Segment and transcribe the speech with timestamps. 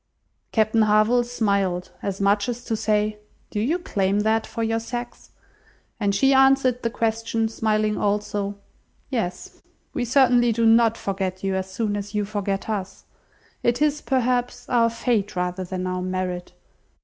[0.51, 3.19] Captain Harville smiled, as much as to say,
[3.51, 5.29] "Do you claim that for your sex?"
[5.99, 8.55] and she answered the question, smiling also,
[9.11, 9.61] "Yes.
[9.93, 13.03] We certainly do not forget you as soon as you forget us.
[13.61, 16.53] It is, perhaps, our fate rather than our merit.